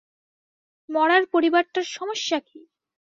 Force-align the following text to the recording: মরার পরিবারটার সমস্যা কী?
মরার 0.89 1.23
পরিবারটার 1.33 1.85
সমস্যা 1.91 2.37
কী? 2.39 2.59